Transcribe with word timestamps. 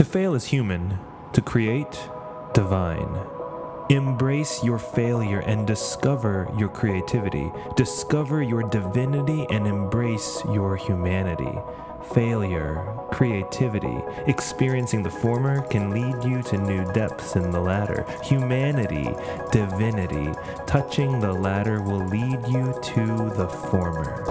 To 0.00 0.04
fail 0.06 0.34
is 0.34 0.46
human, 0.46 0.98
to 1.34 1.42
create, 1.42 2.08
divine. 2.54 3.18
Embrace 3.90 4.64
your 4.64 4.78
failure 4.78 5.40
and 5.40 5.66
discover 5.66 6.50
your 6.56 6.70
creativity. 6.70 7.52
Discover 7.76 8.42
your 8.42 8.62
divinity 8.62 9.46
and 9.50 9.66
embrace 9.66 10.42
your 10.46 10.74
humanity. 10.74 11.52
Failure, 12.14 12.82
creativity, 13.12 13.98
experiencing 14.26 15.02
the 15.02 15.10
former 15.10 15.60
can 15.66 15.90
lead 15.90 16.24
you 16.24 16.40
to 16.44 16.56
new 16.56 16.82
depths 16.94 17.36
in 17.36 17.50
the 17.50 17.60
latter. 17.60 18.06
Humanity, 18.22 19.10
divinity, 19.52 20.32
touching 20.66 21.20
the 21.20 21.30
latter 21.30 21.82
will 21.82 22.06
lead 22.06 22.38
you 22.48 22.72
to 22.82 23.34
the 23.36 23.48
former. 23.70 24.29